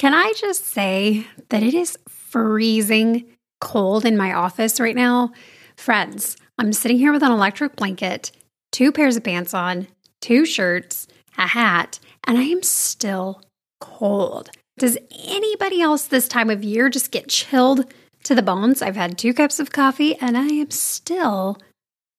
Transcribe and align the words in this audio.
Can 0.00 0.14
I 0.14 0.32
just 0.34 0.64
say 0.64 1.26
that 1.50 1.62
it 1.62 1.74
is 1.74 1.98
freezing 2.08 3.26
cold 3.60 4.06
in 4.06 4.16
my 4.16 4.32
office 4.32 4.80
right 4.80 4.96
now? 4.96 5.30
Friends, 5.76 6.38
I'm 6.56 6.72
sitting 6.72 6.96
here 6.96 7.12
with 7.12 7.22
an 7.22 7.30
electric 7.30 7.76
blanket, 7.76 8.32
two 8.72 8.92
pairs 8.92 9.18
of 9.18 9.24
pants 9.24 9.52
on, 9.52 9.88
two 10.22 10.46
shirts, 10.46 11.06
a 11.36 11.48
hat, 11.48 12.00
and 12.24 12.38
I 12.38 12.44
am 12.44 12.62
still 12.62 13.42
cold. 13.78 14.48
Does 14.78 14.96
anybody 15.28 15.82
else 15.82 16.06
this 16.06 16.28
time 16.28 16.48
of 16.48 16.64
year 16.64 16.88
just 16.88 17.10
get 17.10 17.28
chilled 17.28 17.92
to 18.24 18.34
the 18.34 18.40
bones? 18.40 18.80
I've 18.80 18.96
had 18.96 19.18
two 19.18 19.34
cups 19.34 19.60
of 19.60 19.70
coffee 19.70 20.16
and 20.16 20.34
I 20.34 20.46
am 20.46 20.70
still 20.70 21.58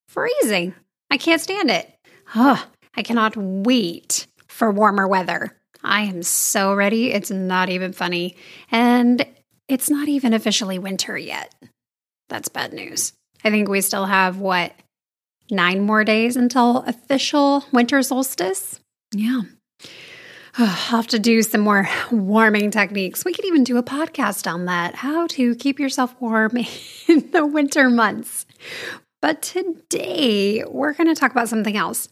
freezing. 0.07 0.75
I 1.09 1.17
can't 1.17 1.41
stand 1.41 1.71
it. 1.71 1.91
I 2.35 3.01
cannot 3.03 3.35
wait 3.35 4.27
for 4.47 4.69
warmer 4.69 5.07
weather. 5.07 5.57
I 5.83 6.01
am 6.01 6.23
so 6.23 6.73
ready. 6.73 7.11
It's 7.11 7.31
not 7.31 7.69
even 7.69 7.93
funny. 7.93 8.35
And 8.71 9.25
it's 9.67 9.89
not 9.89 10.07
even 10.07 10.33
officially 10.33 10.79
winter 10.79 11.17
yet. 11.17 11.53
That's 12.29 12.49
bad 12.49 12.73
news. 12.73 13.13
I 13.43 13.49
think 13.49 13.67
we 13.67 13.81
still 13.81 14.05
have 14.05 14.37
what, 14.37 14.73
nine 15.49 15.81
more 15.81 16.03
days 16.03 16.35
until 16.35 16.77
official 16.83 17.65
winter 17.71 18.01
solstice? 18.03 18.79
Yeah. 19.13 19.41
I'll 20.57 20.65
have 20.65 21.07
to 21.07 21.19
do 21.19 21.41
some 21.41 21.61
more 21.61 21.87
warming 22.11 22.71
techniques. 22.71 23.23
We 23.23 23.33
could 23.33 23.45
even 23.45 23.63
do 23.63 23.77
a 23.77 23.83
podcast 23.83 24.51
on 24.51 24.65
that 24.65 24.95
how 24.95 25.27
to 25.27 25.55
keep 25.55 25.79
yourself 25.79 26.13
warm 26.19 26.57
in 27.07 27.31
the 27.31 27.45
winter 27.45 27.89
months. 27.89 28.45
But 29.21 29.41
today, 29.41 30.63
we're 30.67 30.93
going 30.93 31.07
to 31.07 31.19
talk 31.19 31.31
about 31.31 31.47
something 31.47 31.77
else. 31.77 32.09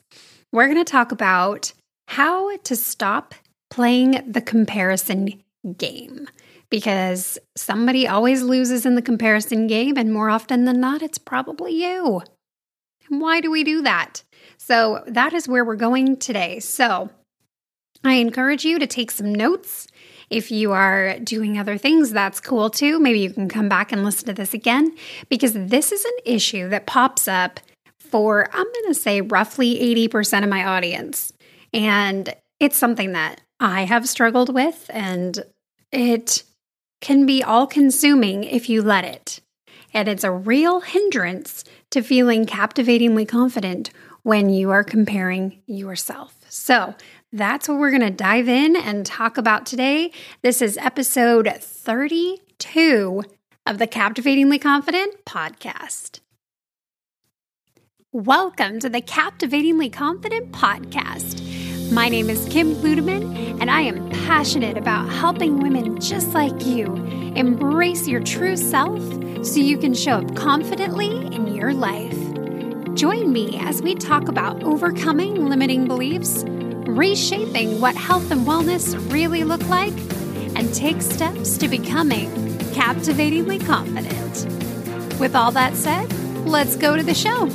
We're 0.53 0.67
going 0.67 0.83
to 0.83 0.89
talk 0.89 1.11
about 1.11 1.73
how 2.07 2.55
to 2.57 2.75
stop 2.75 3.33
playing 3.69 4.23
the 4.31 4.41
comparison 4.41 5.43
game 5.77 6.27
because 6.69 7.37
somebody 7.55 8.07
always 8.07 8.43
loses 8.43 8.85
in 8.85 8.95
the 8.95 9.01
comparison 9.01 9.67
game, 9.67 9.97
and 9.97 10.13
more 10.13 10.29
often 10.29 10.65
than 10.65 10.79
not, 10.79 11.01
it's 11.01 11.17
probably 11.17 11.73
you. 11.73 12.21
And 13.09 13.19
why 13.19 13.41
do 13.41 13.49
we 13.49 13.63
do 13.63 13.81
that? 13.81 14.23
So, 14.57 15.03
that 15.07 15.33
is 15.33 15.47
where 15.47 15.65
we're 15.65 15.75
going 15.75 16.17
today. 16.17 16.59
So, 16.59 17.09
I 18.03 18.13
encourage 18.15 18.63
you 18.63 18.79
to 18.79 18.87
take 18.87 19.11
some 19.11 19.33
notes. 19.33 19.87
If 20.29 20.51
you 20.51 20.71
are 20.71 21.17
doing 21.19 21.57
other 21.57 21.77
things, 21.77 22.11
that's 22.11 22.39
cool 22.39 22.69
too. 22.69 22.99
Maybe 22.99 23.19
you 23.19 23.31
can 23.31 23.49
come 23.49 23.67
back 23.67 23.91
and 23.91 24.03
listen 24.03 24.27
to 24.27 24.33
this 24.33 24.53
again 24.53 24.95
because 25.27 25.53
this 25.53 25.91
is 25.91 26.05
an 26.05 26.17
issue 26.23 26.69
that 26.69 26.85
pops 26.85 27.27
up 27.27 27.59
for, 27.99 28.47
I'm 28.53 28.63
going 28.63 28.87
to 28.87 28.93
say, 28.93 29.21
roughly 29.21 29.75
80% 30.07 30.43
of 30.43 30.49
my 30.49 30.65
audience. 30.65 31.33
And 31.73 32.33
it's 32.59 32.77
something 32.77 33.13
that 33.13 33.41
I 33.59 33.83
have 33.83 34.07
struggled 34.07 34.53
with, 34.53 34.89
and 34.93 35.43
it 35.91 36.43
can 37.01 37.25
be 37.25 37.43
all 37.43 37.67
consuming 37.67 38.43
if 38.45 38.69
you 38.69 38.81
let 38.81 39.03
it. 39.03 39.41
And 39.93 40.07
it's 40.07 40.23
a 40.23 40.31
real 40.31 40.81
hindrance 40.81 41.63
to 41.91 42.01
feeling 42.01 42.45
captivatingly 42.45 43.25
confident 43.25 43.89
when 44.23 44.49
you 44.49 44.69
are 44.69 44.83
comparing 44.83 45.61
yourself. 45.65 46.35
So, 46.49 46.95
that's 47.31 47.67
what 47.67 47.77
we're 47.77 47.91
going 47.91 48.01
to 48.01 48.09
dive 48.09 48.49
in 48.49 48.75
and 48.75 49.05
talk 49.05 49.37
about 49.37 49.65
today. 49.65 50.11
This 50.41 50.61
is 50.61 50.77
episode 50.77 51.47
32 51.59 53.23
of 53.67 53.77
the 53.77 53.87
Captivatingly 53.87 54.57
Confident 54.57 55.25
podcast. 55.25 56.21
Welcome 58.11 58.79
to 58.79 58.89
the 58.89 59.01
Captivatingly 59.01 59.89
Confident 59.89 60.51
podcast. 60.51 61.58
My 61.91 62.07
name 62.07 62.29
is 62.29 62.47
Kim 62.49 62.75
Ludeman, 62.75 63.59
and 63.59 63.71
I 63.71 63.81
am 63.81 64.11
passionate 64.11 64.77
about 64.77 65.09
helping 65.09 65.59
women 65.59 65.99
just 65.99 66.35
like 66.35 66.63
you 66.63 66.85
embrace 67.35 68.07
your 68.07 68.21
true 68.21 68.55
self 68.55 69.01
so 69.43 69.59
you 69.59 69.75
can 69.75 69.95
show 69.95 70.17
up 70.17 70.35
confidently 70.35 71.25
in 71.33 71.55
your 71.55 71.73
life. 71.73 72.15
Join 72.93 73.33
me 73.33 73.57
as 73.59 73.81
we 73.81 73.95
talk 73.95 74.27
about 74.27 74.61
overcoming 74.61 75.49
limiting 75.49 75.87
beliefs, 75.87 76.43
reshaping 76.45 77.81
what 77.81 77.95
health 77.95 78.29
and 78.29 78.45
wellness 78.45 78.93
really 79.11 79.43
look 79.43 79.67
like, 79.67 79.97
and 80.55 80.71
take 80.75 81.01
steps 81.01 81.57
to 81.57 81.67
becoming 81.67 82.29
captivatingly 82.71 83.57
confident. 83.57 84.45
With 85.19 85.35
all 85.35 85.51
that 85.53 85.75
said, 85.75 86.13
let's 86.45 86.75
go 86.75 86.95
to 86.95 87.01
the 87.01 87.15
show. 87.15 87.49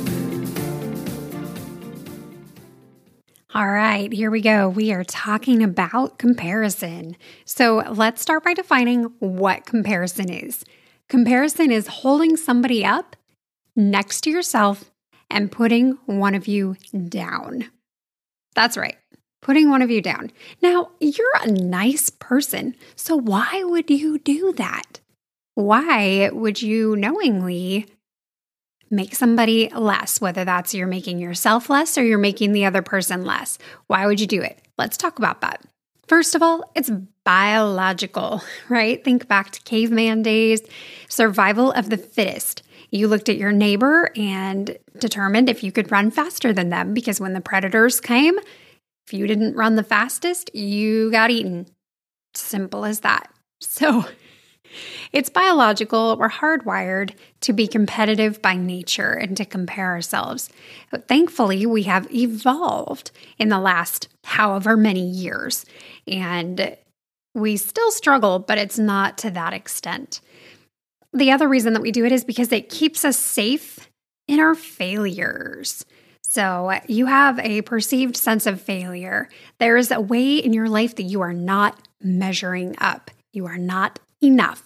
All 3.55 3.71
right, 3.71 4.11
here 4.11 4.29
we 4.29 4.41
go. 4.41 4.67
We 4.67 4.91
are 4.91 5.05
talking 5.05 5.63
about 5.63 6.17
comparison. 6.17 7.15
So 7.45 7.77
let's 7.89 8.21
start 8.21 8.43
by 8.43 8.53
defining 8.53 9.03
what 9.19 9.65
comparison 9.65 10.29
is. 10.29 10.65
Comparison 11.07 11.71
is 11.71 11.87
holding 11.87 12.35
somebody 12.35 12.83
up 12.83 13.15
next 13.73 14.25
to 14.25 14.29
yourself 14.29 14.91
and 15.29 15.53
putting 15.53 15.97
one 16.05 16.35
of 16.35 16.49
you 16.49 16.75
down. 17.07 17.71
That's 18.55 18.75
right, 18.75 18.97
putting 19.41 19.69
one 19.69 19.81
of 19.81 19.89
you 19.89 20.01
down. 20.01 20.33
Now, 20.61 20.91
you're 20.99 21.37
a 21.41 21.49
nice 21.49 22.09
person, 22.09 22.75
so 22.97 23.15
why 23.15 23.63
would 23.63 23.89
you 23.89 24.19
do 24.19 24.51
that? 24.57 24.99
Why 25.53 26.29
would 26.33 26.61
you 26.61 26.97
knowingly 26.97 27.85
make 28.89 29.15
somebody 29.15 29.69
less, 29.69 30.21
whether 30.21 30.45
that's 30.45 30.73
you're 30.73 30.87
making 30.87 31.19
yourself 31.19 31.69
less 31.69 31.97
or 31.97 32.03
you're 32.03 32.17
making 32.17 32.51
the 32.51 32.65
other 32.65 32.81
person 32.81 33.25
less. 33.25 33.57
Why 33.87 34.05
would 34.05 34.19
you 34.19 34.27
do 34.27 34.41
it? 34.41 34.59
Let's 34.77 34.97
talk 34.97 35.17
about 35.17 35.41
that. 35.41 35.61
First 36.07 36.35
of 36.35 36.43
all, 36.43 36.69
it's 36.75 36.91
biological, 37.23 38.43
right? 38.69 39.03
Think 39.03 39.27
back 39.27 39.51
to 39.51 39.61
caveman 39.61 40.21
days, 40.21 40.61
survival 41.09 41.71
of 41.71 41.89
the 41.89 41.97
fittest. 41.97 42.63
You 42.91 43.07
looked 43.07 43.29
at 43.29 43.37
your 43.37 43.51
neighbor 43.51 44.11
and 44.15 44.77
determined 44.99 45.49
if 45.49 45.63
you 45.63 45.71
could 45.71 45.91
run 45.91 46.11
faster 46.11 46.53
than 46.53 46.69
them 46.69 46.93
because 46.93 47.19
when 47.19 47.33
the 47.33 47.41
predators 47.41 47.99
came, 47.99 48.37
if 49.07 49.13
you 49.13 49.27
didn't 49.27 49.55
run 49.55 49.75
the 49.75 49.83
fastest, 49.83 50.53
you 50.55 51.11
got 51.11 51.31
eaten. 51.31 51.67
Simple 52.33 52.85
as 52.85 53.01
that. 53.01 53.29
So, 53.61 54.05
it's 55.11 55.29
biological. 55.29 56.17
We're 56.17 56.29
hardwired 56.29 57.13
to 57.41 57.53
be 57.53 57.67
competitive 57.67 58.41
by 58.41 58.55
nature 58.55 59.11
and 59.11 59.35
to 59.37 59.45
compare 59.45 59.91
ourselves. 59.91 60.49
But 60.91 61.07
thankfully, 61.07 61.65
we 61.65 61.83
have 61.83 62.13
evolved 62.13 63.11
in 63.37 63.49
the 63.49 63.59
last 63.59 64.07
however 64.23 64.75
many 64.77 65.05
years. 65.07 65.65
And 66.07 66.75
we 67.33 67.57
still 67.57 67.91
struggle, 67.91 68.39
but 68.39 68.57
it's 68.57 68.79
not 68.79 69.17
to 69.19 69.31
that 69.31 69.53
extent. 69.53 70.21
The 71.13 71.31
other 71.31 71.47
reason 71.47 71.73
that 71.73 71.81
we 71.81 71.91
do 71.91 72.05
it 72.05 72.11
is 72.11 72.23
because 72.23 72.51
it 72.51 72.69
keeps 72.69 73.05
us 73.05 73.17
safe 73.17 73.89
in 74.27 74.39
our 74.39 74.55
failures. 74.55 75.85
So, 76.23 76.77
you 76.87 77.05
have 77.05 77.39
a 77.39 77.61
perceived 77.61 78.17
sense 78.17 78.45
of 78.45 78.59
failure. 78.59 79.29
There 79.59 79.77
is 79.77 79.91
a 79.91 80.01
way 80.01 80.35
in 80.35 80.51
your 80.51 80.67
life 80.67 80.95
that 80.95 81.03
you 81.03 81.21
are 81.21 81.31
not 81.31 81.79
measuring 82.01 82.75
up. 82.79 83.11
You 83.31 83.45
are 83.45 83.57
not 83.57 83.99
enough. 84.25 84.63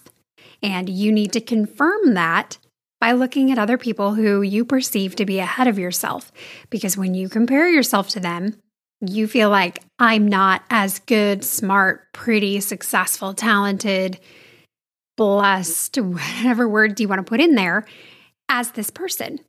And 0.62 0.88
you 0.88 1.12
need 1.12 1.32
to 1.32 1.40
confirm 1.40 2.14
that 2.14 2.58
by 3.00 3.12
looking 3.12 3.50
at 3.50 3.58
other 3.58 3.78
people 3.78 4.14
who 4.14 4.42
you 4.42 4.64
perceive 4.64 5.16
to 5.16 5.24
be 5.24 5.38
ahead 5.38 5.66
of 5.66 5.78
yourself. 5.78 6.30
Because 6.68 6.96
when 6.96 7.14
you 7.14 7.28
compare 7.28 7.68
yourself 7.68 8.08
to 8.10 8.20
them, 8.20 8.56
you 9.00 9.26
feel 9.26 9.48
like 9.48 9.82
I'm 9.98 10.28
not 10.28 10.62
as 10.68 10.98
good, 11.00 11.42
smart, 11.42 12.12
pretty, 12.12 12.60
successful, 12.60 13.32
talented, 13.32 14.20
blessed, 15.16 15.96
whatever 16.00 16.68
word 16.68 17.00
you 17.00 17.08
want 17.08 17.20
to 17.20 17.28
put 17.28 17.40
in 17.40 17.54
there, 17.54 17.86
as 18.48 18.72
this 18.72 18.90
person. 18.90 19.40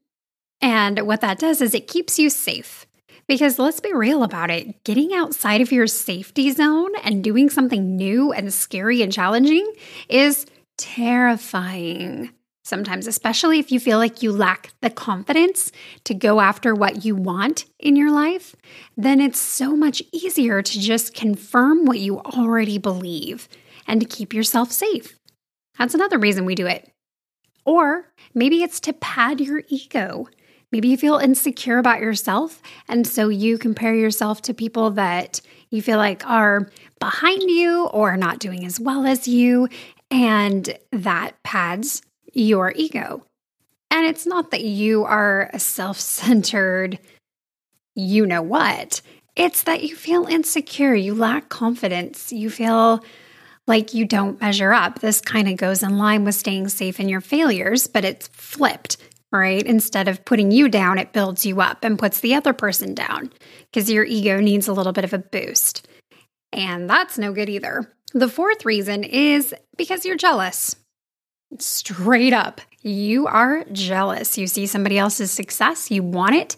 And 0.61 1.01
what 1.01 1.21
that 1.21 1.39
does 1.39 1.61
is 1.61 1.73
it 1.73 1.87
keeps 1.87 2.19
you 2.19 2.29
safe. 2.29 2.85
Because 3.31 3.57
let's 3.57 3.79
be 3.79 3.93
real 3.93 4.23
about 4.23 4.51
it, 4.51 4.83
getting 4.83 5.13
outside 5.13 5.61
of 5.61 5.71
your 5.71 5.87
safety 5.87 6.51
zone 6.51 6.91
and 7.01 7.23
doing 7.23 7.49
something 7.49 7.95
new 7.95 8.33
and 8.33 8.53
scary 8.53 9.01
and 9.01 9.09
challenging 9.09 9.71
is 10.09 10.45
terrifying. 10.77 12.31
Sometimes, 12.65 13.07
especially 13.07 13.57
if 13.57 13.71
you 13.71 13.79
feel 13.79 13.99
like 13.99 14.21
you 14.21 14.33
lack 14.33 14.71
the 14.81 14.89
confidence 14.89 15.71
to 16.03 16.13
go 16.13 16.41
after 16.41 16.75
what 16.75 17.05
you 17.05 17.15
want 17.15 17.67
in 17.79 17.95
your 17.95 18.11
life, 18.11 18.53
then 18.97 19.21
it's 19.21 19.39
so 19.39 19.77
much 19.77 20.03
easier 20.11 20.61
to 20.61 20.79
just 20.81 21.13
confirm 21.13 21.85
what 21.85 21.99
you 21.99 22.19
already 22.19 22.79
believe 22.79 23.47
and 23.87 24.01
to 24.01 24.05
keep 24.05 24.33
yourself 24.33 24.73
safe. 24.73 25.17
That's 25.79 25.93
another 25.93 26.19
reason 26.19 26.43
we 26.43 26.55
do 26.55 26.67
it. 26.67 26.91
Or 27.63 28.11
maybe 28.33 28.61
it's 28.61 28.81
to 28.81 28.91
pad 28.91 29.39
your 29.39 29.63
ego. 29.69 30.27
Maybe 30.71 30.87
you 30.87 30.97
feel 30.97 31.17
insecure 31.17 31.77
about 31.77 31.99
yourself, 31.99 32.61
and 32.87 33.05
so 33.05 33.29
you 33.29 33.57
compare 33.57 33.93
yourself 33.93 34.41
to 34.43 34.53
people 34.53 34.91
that 34.91 35.41
you 35.69 35.81
feel 35.81 35.97
like 35.97 36.25
are 36.27 36.69
behind 36.99 37.43
you 37.49 37.87
or 37.87 38.15
not 38.15 38.39
doing 38.39 38.65
as 38.65 38.79
well 38.79 39.05
as 39.05 39.27
you, 39.27 39.67
and 40.09 40.77
that 40.91 41.41
pads 41.43 42.01
your 42.33 42.73
ego. 42.75 43.25
And 43.89 44.05
it's 44.05 44.25
not 44.25 44.51
that 44.51 44.63
you 44.63 45.03
are 45.03 45.49
a 45.51 45.59
self 45.59 45.99
centered, 45.99 46.99
you 47.95 48.25
know 48.25 48.41
what. 48.41 49.01
It's 49.35 49.63
that 49.63 49.83
you 49.83 49.95
feel 49.95 50.25
insecure, 50.25 50.93
you 50.93 51.13
lack 51.13 51.49
confidence, 51.49 52.31
you 52.31 52.49
feel 52.49 53.03
like 53.67 53.93
you 53.93 54.05
don't 54.05 54.39
measure 54.41 54.73
up. 54.73 54.99
This 54.99 55.21
kind 55.21 55.47
of 55.47 55.57
goes 55.57 55.83
in 55.83 55.97
line 55.97 56.23
with 56.23 56.35
staying 56.35 56.69
safe 56.69 56.99
in 56.99 57.09
your 57.09 57.21
failures, 57.21 57.87
but 57.87 58.03
it's 58.03 58.27
flipped, 58.29 58.97
right? 59.31 59.63
Instead 59.63 60.07
of 60.07 60.23
putting 60.25 60.51
you 60.51 60.67
down, 60.67 60.97
it 60.97 61.13
builds 61.13 61.45
you 61.45 61.61
up 61.61 61.83
and 61.83 61.99
puts 61.99 62.19
the 62.19 62.35
other 62.35 62.53
person 62.53 62.93
down 62.93 63.31
because 63.71 63.89
your 63.89 64.03
ego 64.03 64.39
needs 64.39 64.67
a 64.67 64.73
little 64.73 64.93
bit 64.93 65.03
of 65.03 65.13
a 65.13 65.19
boost. 65.19 65.87
And 66.51 66.89
that's 66.89 67.17
no 67.17 67.31
good 67.31 67.49
either. 67.49 67.93
The 68.13 68.27
fourth 68.27 68.65
reason 68.65 69.03
is 69.03 69.55
because 69.77 70.05
you're 70.05 70.17
jealous. 70.17 70.75
Straight 71.59 72.33
up, 72.33 72.61
you 72.81 73.27
are 73.27 73.63
jealous. 73.71 74.37
You 74.37 74.47
see 74.47 74.65
somebody 74.65 74.97
else's 74.97 75.31
success, 75.31 75.91
you 75.91 76.03
want 76.03 76.35
it, 76.35 76.57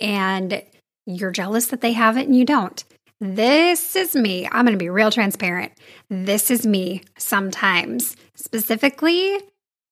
and 0.00 0.62
you're 1.06 1.30
jealous 1.30 1.66
that 1.66 1.80
they 1.80 1.92
have 1.92 2.16
it 2.16 2.26
and 2.26 2.36
you 2.36 2.44
don't. 2.44 2.82
This 3.22 3.96
is 3.96 4.16
me. 4.16 4.46
I'm 4.46 4.64
going 4.64 4.72
to 4.72 4.82
be 4.82 4.88
real 4.88 5.10
transparent. 5.10 5.72
This 6.08 6.50
is 6.50 6.66
me 6.66 7.02
sometimes, 7.18 8.16
specifically 8.34 9.38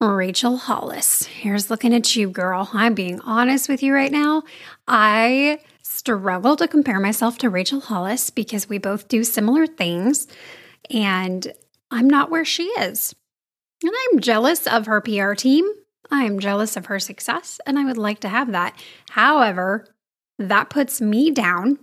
Rachel 0.01 0.57
Hollis. 0.57 1.25
Here's 1.25 1.71
looking 1.71 1.93
at 1.93 2.15
you, 2.15 2.31
girl. 2.31 2.71
I'm 2.73 2.95
being 2.95 3.21
honest 3.21 3.69
with 3.69 3.83
you 3.83 3.93
right 3.93 4.13
now. 4.13 4.45
I 4.87 5.59
struggle 5.83 6.55
to 6.57 6.69
compare 6.69 7.01
myself 7.01 7.39
to 7.39 7.51
Rachel 7.51 7.81
Hollis 7.81 8.31
because 8.31 8.69
we 8.69 8.79
both 8.79 9.09
do 9.09 9.25
similar 9.25 9.67
things, 9.67 10.29
and 10.89 11.53
I'm 11.91 12.09
not 12.09 12.31
where 12.31 12.45
she 12.45 12.65
is. 12.65 13.13
And 13.83 13.93
I'm 13.93 14.21
jealous 14.21 14.69
of 14.69 14.87
her 14.87 15.01
PR 15.01 15.33
team. 15.33 15.69
I'm 16.11 16.39
jealous 16.39 16.77
of 16.77 16.87
her 16.87 17.01
success, 17.01 17.61
and 17.67 17.77
I 17.77 17.85
would 17.85 17.99
like 17.99 18.21
to 18.21 18.29
have 18.29 18.53
that. 18.53 18.81
However, 19.11 19.87
that 20.39 20.71
puts 20.71 21.01
me 21.01 21.33
down 21.33 21.79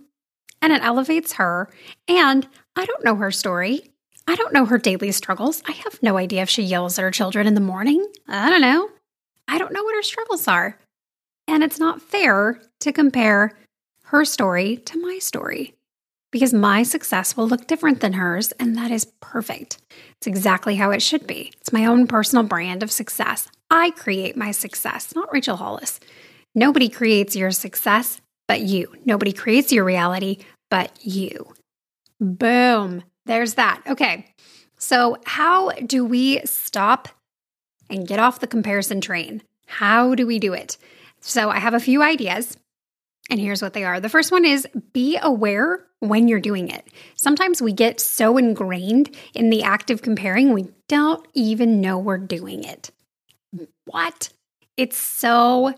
and 0.62 0.71
it 0.71 0.81
elevates 0.81 1.33
her. 1.33 1.69
And 2.07 2.47
I 2.75 2.85
don't 2.85 3.03
know 3.03 3.15
her 3.15 3.31
story. 3.31 3.91
I 4.27 4.36
don't 4.36 4.54
know 4.54 4.66
her 4.66 4.77
daily 4.77 5.12
struggles. 5.12 5.62
I 5.68 5.72
have 5.72 6.01
no 6.01 6.18
idea 6.18 6.42
if 6.42 6.50
she 6.50 6.63
yells 6.63 6.98
at 6.98 7.04
her 7.04 7.12
children 7.12 7.48
in 7.48 7.54
the 7.54 7.62
morning. 7.62 8.06
I 8.27 8.50
don't 8.50 8.62
know. 8.62 8.89
I 9.48 9.57
don't 9.57 9.74
know 9.74 9.83
what 9.83 9.95
her 9.95 10.04
struggles 10.04 10.48
are. 10.48 10.80
And 11.48 11.63
it's 11.63 11.80
not 11.80 12.01
fair 12.01 12.60
to 12.81 12.92
compare 12.92 13.56
her 14.06 14.25
story 14.25 14.77
to 14.77 15.00
my 15.00 15.19
story 15.19 15.75
because 16.31 16.54
my 16.54 16.83
success 16.83 17.38
will 17.38 17.48
look 17.48 17.68
different 17.68 18.01
than 18.01 18.13
hers, 18.13 18.51
and 18.54 18.75
that 18.75 18.92
is 18.92 19.06
perfect. 19.22 19.77
It's 20.18 20.27
exactly 20.27 20.75
how 20.75 20.92
it 20.92 21.01
should 21.01 21.25
be. 21.27 21.54
It's 21.62 21.72
my 21.72 21.86
own 21.86 22.07
personal 22.07 22.44
brand 22.44 22.83
of 22.83 22.92
success. 22.92 23.48
I 23.69 23.92
create 23.92 24.36
my 24.36 24.51
success, 24.51 25.16
not 25.16 25.31
Rachel 25.31 25.56
Hollis. 25.56 26.00
Nobody 26.54 26.89
creates 26.89 27.36
your 27.36 27.51
success 27.51 28.19
but 28.48 28.62
you. 28.62 28.94
Nobody 29.06 29.33
creates 29.33 29.72
your 29.72 29.83
reality 29.83 30.39
but 30.69 30.92
you. 31.01 31.54
Boom. 32.19 33.04
There's 33.25 33.56
that. 33.56 33.81
Okay. 33.88 34.27
So, 34.77 35.18
how 35.25 35.72
do 35.72 36.06
we 36.06 36.42
stop 36.45 37.07
and 37.89 38.07
get 38.07 38.19
off 38.19 38.39
the 38.39 38.48
comparison 38.48 39.01
train? 39.01 39.42
How 39.68 40.16
do 40.16 40.27
we 40.27 40.39
do 40.39 40.54
it? 40.54 40.77
So, 41.22 41.50
I 41.50 41.60
have 41.60 41.74
a 41.74 41.80
few 41.80 42.04
ideas, 42.04 42.57
and 43.30 43.39
here's 43.39 43.62
what 43.62 43.74
they 43.74 43.83
are. 43.83 44.00
The 44.00 44.10
first 44.10 44.31
one 44.31 44.45
is 44.45 44.68
be 44.94 45.18
aware 45.22 45.86
when 46.00 46.27
you're 46.27 46.39
doing 46.39 46.69
it. 46.69 46.88
Sometimes 47.16 47.62
we 47.62 47.74
get 47.74 48.00
so 48.00 48.38
ingrained 48.38 49.16
in 49.33 49.50
the 49.50 49.63
act 49.63 49.89
of 49.89 50.01
comparing, 50.01 50.54
we 50.54 50.68
don't 50.88 51.25
even 51.33 51.81
know 51.81 51.98
we're 51.98 52.18
doing 52.18 52.63
it. 52.63 52.92
What? 53.86 54.30
It's 54.77 54.98
so 54.98 55.74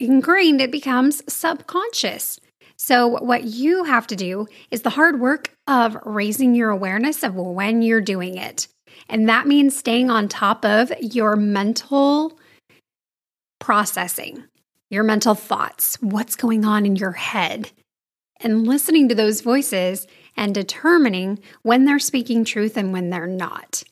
ingrained, 0.00 0.60
it 0.60 0.72
becomes 0.72 1.22
subconscious. 1.32 2.40
So, 2.84 3.06
what 3.06 3.44
you 3.44 3.84
have 3.84 4.08
to 4.08 4.16
do 4.16 4.48
is 4.72 4.82
the 4.82 4.90
hard 4.90 5.20
work 5.20 5.54
of 5.68 5.96
raising 6.04 6.56
your 6.56 6.70
awareness 6.70 7.22
of 7.22 7.36
when 7.36 7.80
you're 7.80 8.00
doing 8.00 8.36
it. 8.36 8.66
And 9.08 9.28
that 9.28 9.46
means 9.46 9.76
staying 9.76 10.10
on 10.10 10.26
top 10.26 10.64
of 10.64 10.92
your 11.00 11.36
mental 11.36 12.36
processing, 13.60 14.42
your 14.90 15.04
mental 15.04 15.36
thoughts, 15.36 15.96
what's 16.00 16.34
going 16.34 16.64
on 16.64 16.84
in 16.84 16.96
your 16.96 17.12
head, 17.12 17.70
and 18.40 18.66
listening 18.66 19.08
to 19.10 19.14
those 19.14 19.42
voices 19.42 20.08
and 20.36 20.52
determining 20.52 21.38
when 21.62 21.84
they're 21.84 22.00
speaking 22.00 22.44
truth 22.44 22.76
and 22.76 22.92
when 22.92 23.10
they're 23.10 23.28
not. 23.28 23.84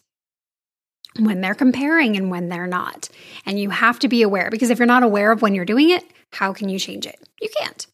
When 1.17 1.43
they're 1.43 1.55
comparing 1.55 2.17
and 2.17 2.29
when 2.29 2.49
they're 2.49 2.67
not. 2.67 3.09
And 3.47 3.57
you 3.57 3.71
have 3.71 4.01
to 4.01 4.09
be 4.09 4.23
aware 4.23 4.51
because 4.51 4.71
if 4.71 4.81
you're 4.81 4.87
not 4.87 5.05
aware 5.05 5.31
of 5.31 5.43
when 5.43 5.55
you're 5.55 5.65
doing 5.65 5.91
it, 5.91 6.03
how 6.33 6.53
can 6.53 6.69
you 6.69 6.81
change 6.81 7.07
it? 7.07 7.21
You 7.41 7.51
can't. 7.57 7.87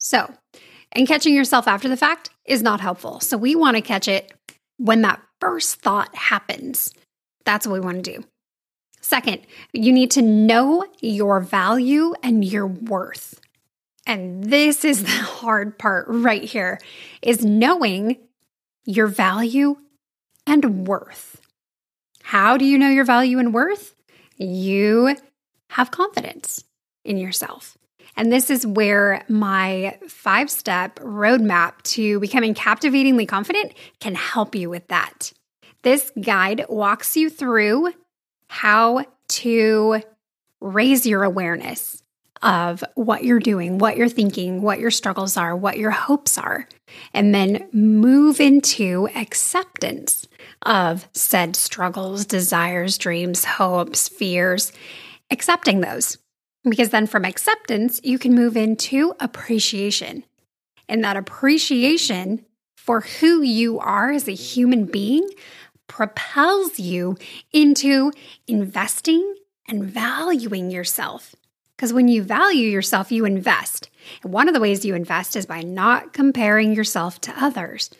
So, 0.00 0.32
and 0.92 1.06
catching 1.06 1.34
yourself 1.34 1.68
after 1.68 1.88
the 1.88 1.96
fact 1.96 2.30
is 2.44 2.62
not 2.62 2.80
helpful. 2.80 3.20
So, 3.20 3.36
we 3.36 3.54
want 3.54 3.76
to 3.76 3.82
catch 3.82 4.08
it 4.08 4.32
when 4.78 5.02
that 5.02 5.22
first 5.40 5.76
thought 5.76 6.14
happens. 6.14 6.92
That's 7.44 7.66
what 7.66 7.74
we 7.74 7.80
want 7.80 8.04
to 8.04 8.16
do. 8.16 8.24
Second, 9.00 9.40
you 9.72 9.92
need 9.92 10.10
to 10.12 10.22
know 10.22 10.84
your 11.00 11.40
value 11.40 12.14
and 12.22 12.44
your 12.44 12.66
worth. 12.66 13.40
And 14.06 14.44
this 14.44 14.84
is 14.84 15.02
the 15.04 15.10
hard 15.10 15.78
part 15.78 16.06
right 16.08 16.42
here 16.42 16.78
is 17.22 17.44
knowing 17.44 18.16
your 18.84 19.06
value 19.06 19.76
and 20.46 20.86
worth. 20.86 21.40
How 22.22 22.56
do 22.56 22.64
you 22.64 22.78
know 22.78 22.88
your 22.88 23.04
value 23.04 23.38
and 23.38 23.54
worth? 23.54 23.94
You 24.36 25.16
have 25.70 25.90
confidence 25.90 26.64
in 27.04 27.16
yourself. 27.16 27.76
And 28.20 28.30
this 28.30 28.50
is 28.50 28.66
where 28.66 29.24
my 29.30 29.98
five 30.06 30.50
step 30.50 30.96
roadmap 30.96 31.80
to 31.84 32.20
becoming 32.20 32.52
captivatingly 32.52 33.24
confident 33.24 33.72
can 33.98 34.14
help 34.14 34.54
you 34.54 34.68
with 34.68 34.86
that. 34.88 35.32
This 35.84 36.12
guide 36.20 36.66
walks 36.68 37.16
you 37.16 37.30
through 37.30 37.94
how 38.46 39.06
to 39.28 40.02
raise 40.60 41.06
your 41.06 41.24
awareness 41.24 42.02
of 42.42 42.84
what 42.94 43.24
you're 43.24 43.40
doing, 43.40 43.78
what 43.78 43.96
you're 43.96 44.06
thinking, 44.06 44.60
what 44.60 44.80
your 44.80 44.90
struggles 44.90 45.38
are, 45.38 45.56
what 45.56 45.78
your 45.78 45.90
hopes 45.90 46.36
are, 46.36 46.68
and 47.14 47.34
then 47.34 47.70
move 47.72 48.38
into 48.38 49.08
acceptance 49.16 50.28
of 50.60 51.08
said 51.14 51.56
struggles, 51.56 52.26
desires, 52.26 52.98
dreams, 52.98 53.46
hopes, 53.46 54.10
fears, 54.10 54.72
accepting 55.30 55.80
those 55.80 56.18
because 56.64 56.90
then 56.90 57.06
from 57.06 57.24
acceptance, 57.24 58.00
you 58.02 58.18
can 58.18 58.34
move 58.34 58.56
into 58.56 59.14
appreciation. 59.20 60.24
And 60.88 61.04
that 61.04 61.16
appreciation 61.16 62.44
for 62.76 63.00
who 63.00 63.42
you 63.42 63.78
are 63.78 64.10
as 64.10 64.28
a 64.28 64.32
human 64.32 64.86
being 64.86 65.28
propels 65.86 66.78
you 66.78 67.16
into 67.52 68.12
investing 68.46 69.34
and 69.68 69.84
valuing 69.84 70.70
yourself. 70.70 71.34
Because 71.76 71.92
when 71.92 72.08
you 72.08 72.22
value 72.22 72.68
yourself, 72.68 73.10
you 73.10 73.24
invest. 73.24 73.88
And 74.22 74.32
one 74.32 74.48
of 74.48 74.54
the 74.54 74.60
ways 74.60 74.84
you 74.84 74.94
invest 74.94 75.34
is 75.34 75.46
by 75.46 75.62
not 75.62 76.12
comparing 76.12 76.74
yourself 76.74 77.20
to 77.22 77.42
others. 77.42 77.90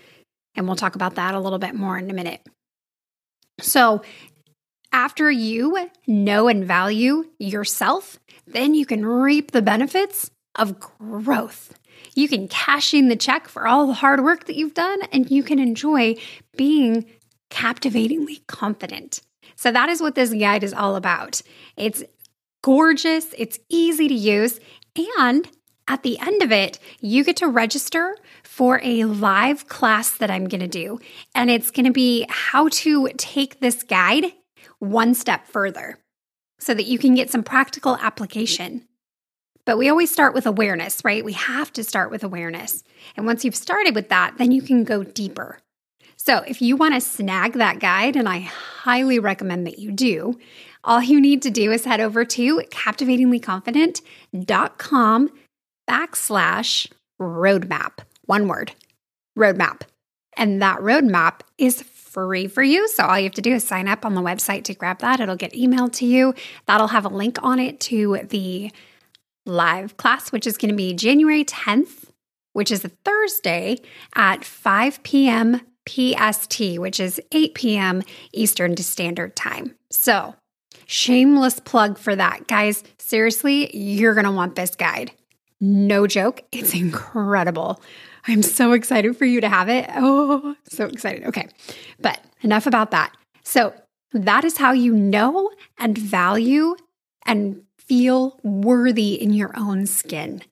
And 0.54 0.66
we'll 0.66 0.76
talk 0.76 0.96
about 0.96 1.14
that 1.14 1.34
a 1.34 1.40
little 1.40 1.58
bit 1.58 1.75
more 1.75 1.96
in 1.96 2.11
a 2.11 2.14
minute. 2.14 2.46
So, 3.61 4.02
after 4.92 5.30
you 5.30 5.88
know 6.06 6.49
and 6.49 6.64
value 6.64 7.25
yourself, 7.38 8.18
then 8.52 8.75
you 8.75 8.87
can 8.87 9.04
reap 9.04 9.50
the 9.50 9.62
benefits 9.62 10.30
of 10.57 10.80
growth. 10.80 11.75
You 12.14 12.28
can 12.28 12.49
cash 12.49 12.95
in 12.95 13.09
the 13.09 13.16
check 13.16 13.49
for 13.49 13.66
all 13.66 13.87
the 13.87 13.95
hard 13.95 14.23
work 14.23 14.47
that 14.47 14.57
you've 14.57 14.75
done, 14.75 15.02
and 15.12 15.30
you 15.30 15.42
can 15.42 15.59
enjoy 15.59 16.16
being 16.57 17.04
captivatingly 17.50 18.42
confident. 18.47 19.21
So, 19.57 19.71
that 19.73 19.88
is 19.88 20.00
what 20.00 20.14
this 20.14 20.33
guide 20.33 20.64
is 20.64 20.73
all 20.73 20.97
about. 20.97 21.42
It's 21.76 22.02
gorgeous, 22.62 23.35
it's 23.37 23.59
easy 23.69 24.09
to 24.09 24.14
use, 24.14 24.61
and 25.19 25.49
at 25.88 26.04
the 26.04 26.19
end 26.21 26.42
of 26.42 26.52
it, 26.52 26.78
you 27.00 27.25
get 27.25 27.37
to 27.38 27.49
register 27.49 28.16
for 28.45 28.80
a 28.85 29.04
live 29.04 29.66
class 29.69 30.12
that 30.19 30.30
I'm 30.30 30.47
going 30.47 30.61
to 30.61 30.69
do. 30.69 31.00
And 31.35 31.50
it's 31.50 31.73
going 31.73 31.87
to 31.87 31.92
be 31.92 32.26
how 32.28 32.69
to 32.69 33.09
take 33.16 33.59
this 33.59 33.83
guide 33.83 34.26
one 34.78 35.14
step 35.14 35.49
further 35.49 35.99
so 36.60 36.74
that 36.74 36.86
you 36.86 36.98
can 36.98 37.14
get 37.14 37.30
some 37.30 37.42
practical 37.42 37.96
application. 37.96 38.86
But 39.66 39.78
we 39.78 39.88
always 39.88 40.10
start 40.10 40.34
with 40.34 40.46
awareness, 40.46 41.04
right? 41.04 41.24
We 41.24 41.32
have 41.32 41.72
to 41.72 41.82
start 41.82 42.10
with 42.10 42.22
awareness. 42.22 42.84
And 43.16 43.26
once 43.26 43.44
you've 43.44 43.56
started 43.56 43.94
with 43.94 44.10
that, 44.10 44.34
then 44.38 44.52
you 44.52 44.62
can 44.62 44.84
go 44.84 45.02
deeper. 45.02 45.58
So 46.16 46.38
if 46.38 46.60
you 46.60 46.76
want 46.76 46.94
to 46.94 47.00
snag 47.00 47.54
that 47.54 47.80
guide, 47.80 48.14
and 48.14 48.28
I 48.28 48.40
highly 48.40 49.18
recommend 49.18 49.66
that 49.66 49.78
you 49.78 49.90
do, 49.90 50.38
all 50.84 51.02
you 51.02 51.20
need 51.20 51.42
to 51.42 51.50
do 51.50 51.72
is 51.72 51.84
head 51.84 52.00
over 52.00 52.24
to 52.24 52.62
captivatinglyconfident.com 52.70 55.30
backslash 55.88 56.86
roadmap. 57.20 57.92
One 58.26 58.48
word, 58.48 58.72
roadmap. 59.36 59.82
And 60.36 60.62
that 60.62 60.80
roadmap 60.80 61.40
is 61.58 61.82
free 62.10 62.46
for 62.46 62.62
you. 62.62 62.88
So 62.88 63.04
all 63.04 63.18
you 63.18 63.24
have 63.24 63.32
to 63.34 63.42
do 63.42 63.54
is 63.54 63.64
sign 63.64 63.88
up 63.88 64.04
on 64.04 64.14
the 64.14 64.20
website 64.20 64.64
to 64.64 64.74
grab 64.74 64.98
that. 64.98 65.20
It'll 65.20 65.36
get 65.36 65.52
emailed 65.52 65.92
to 65.94 66.06
you. 66.06 66.34
That'll 66.66 66.88
have 66.88 67.04
a 67.04 67.08
link 67.08 67.38
on 67.42 67.58
it 67.58 67.80
to 67.80 68.20
the 68.28 68.70
live 69.46 69.96
class, 69.96 70.32
which 70.32 70.46
is 70.46 70.56
going 70.56 70.70
to 70.70 70.76
be 70.76 70.92
January 70.92 71.44
10th, 71.44 72.10
which 72.52 72.70
is 72.70 72.84
a 72.84 72.88
Thursday 72.88 73.78
at 74.14 74.44
5 74.44 75.02
p.m. 75.02 75.60
PST, 75.88 76.78
which 76.78 77.00
is 77.00 77.20
8 77.32 77.54
p.m. 77.54 78.02
Eastern 78.32 78.74
to 78.76 78.84
Standard 78.84 79.34
Time. 79.34 79.74
So, 79.90 80.34
shameless 80.86 81.60
plug 81.60 81.98
for 81.98 82.14
that. 82.14 82.46
Guys, 82.46 82.84
seriously, 82.98 83.74
you're 83.76 84.14
going 84.14 84.26
to 84.26 84.32
want 84.32 84.56
this 84.56 84.74
guide. 84.74 85.12
No 85.60 86.06
joke, 86.06 86.42
it's 86.52 86.74
incredible. 86.74 87.80
I'm 88.26 88.42
so 88.42 88.72
excited 88.72 89.16
for 89.16 89.24
you 89.24 89.40
to 89.40 89.48
have 89.48 89.68
it. 89.68 89.88
Oh, 89.94 90.54
so 90.68 90.86
excited. 90.86 91.26
Okay, 91.26 91.48
but 91.98 92.20
enough 92.42 92.66
about 92.66 92.90
that. 92.90 93.16
So, 93.42 93.74
that 94.12 94.44
is 94.44 94.58
how 94.58 94.72
you 94.72 94.92
know 94.92 95.50
and 95.78 95.96
value 95.96 96.74
and 97.24 97.62
feel 97.78 98.38
worthy 98.42 99.14
in 99.14 99.32
your 99.32 99.52
own 99.56 99.86
skin. 99.86 100.42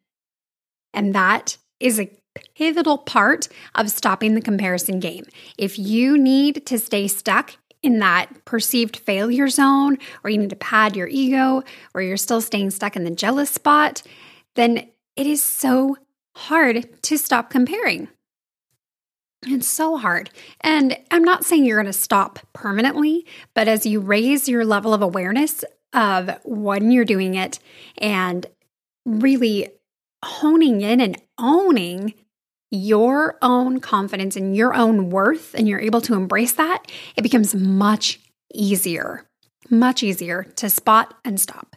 And 0.94 1.14
that 1.14 1.56
is 1.80 1.98
a 2.00 2.10
pivotal 2.56 2.98
part 2.98 3.48
of 3.74 3.90
stopping 3.90 4.34
the 4.34 4.40
comparison 4.40 5.00
game. 5.00 5.24
If 5.56 5.78
you 5.78 6.16
need 6.16 6.66
to 6.66 6.78
stay 6.78 7.08
stuck 7.08 7.56
in 7.82 8.00
that 8.00 8.44
perceived 8.44 8.96
failure 8.96 9.48
zone, 9.48 9.98
or 10.24 10.30
you 10.30 10.38
need 10.38 10.50
to 10.50 10.56
pad 10.56 10.96
your 10.96 11.08
ego, 11.08 11.62
or 11.94 12.02
you're 12.02 12.16
still 12.16 12.40
staying 12.40 12.70
stuck 12.70 12.96
in 12.96 13.04
the 13.04 13.10
jealous 13.10 13.50
spot, 13.50 14.02
then 14.56 14.88
it 15.16 15.26
is 15.26 15.42
so 15.42 15.96
hard 16.38 17.02
to 17.02 17.18
stop 17.18 17.50
comparing. 17.50 18.08
It's 19.46 19.68
so 19.68 19.96
hard. 19.96 20.30
And 20.60 20.96
I'm 21.10 21.24
not 21.24 21.44
saying 21.44 21.64
you're 21.64 21.80
going 21.80 21.86
to 21.86 21.92
stop 21.92 22.38
permanently, 22.52 23.26
but 23.54 23.68
as 23.68 23.86
you 23.86 24.00
raise 24.00 24.48
your 24.48 24.64
level 24.64 24.94
of 24.94 25.02
awareness 25.02 25.64
of 25.92 26.30
when 26.44 26.90
you're 26.90 27.04
doing 27.04 27.34
it 27.34 27.58
and 27.98 28.46
really 29.04 29.68
honing 30.24 30.80
in 30.80 31.00
and 31.00 31.20
owning 31.38 32.14
your 32.70 33.38
own 33.40 33.80
confidence 33.80 34.36
and 34.36 34.56
your 34.56 34.74
own 34.74 35.10
worth, 35.10 35.54
and 35.54 35.66
you're 35.66 35.80
able 35.80 36.02
to 36.02 36.14
embrace 36.14 36.52
that, 36.52 36.84
it 37.16 37.22
becomes 37.22 37.54
much 37.54 38.20
easier, 38.52 39.24
much 39.70 40.02
easier 40.02 40.44
to 40.56 40.68
spot 40.68 41.14
and 41.24 41.40
stop. 41.40 41.76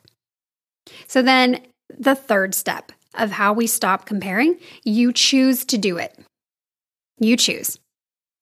So, 1.07 1.21
then 1.21 1.61
the 1.97 2.15
third 2.15 2.53
step 2.53 2.91
of 3.15 3.31
how 3.31 3.53
we 3.53 3.67
stop 3.67 4.05
comparing, 4.05 4.57
you 4.83 5.11
choose 5.13 5.65
to 5.65 5.77
do 5.77 5.97
it. 5.97 6.17
You 7.19 7.37
choose. 7.37 7.77